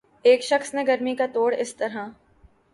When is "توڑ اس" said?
1.33-1.75